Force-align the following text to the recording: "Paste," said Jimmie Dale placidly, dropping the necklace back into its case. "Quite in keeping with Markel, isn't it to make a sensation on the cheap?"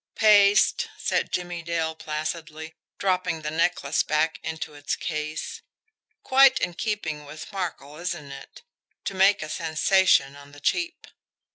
"Paste," 0.15 0.87
said 0.97 1.31
Jimmie 1.31 1.61
Dale 1.61 1.93
placidly, 1.93 2.73
dropping 2.97 3.43
the 3.43 3.51
necklace 3.51 4.01
back 4.01 4.39
into 4.41 4.73
its 4.73 4.95
case. 4.95 5.61
"Quite 6.23 6.57
in 6.59 6.73
keeping 6.73 7.23
with 7.23 7.53
Markel, 7.53 7.97
isn't 7.97 8.31
it 8.31 8.63
to 9.05 9.13
make 9.13 9.43
a 9.43 9.47
sensation 9.47 10.35
on 10.35 10.53
the 10.53 10.59
cheap?" 10.59 11.05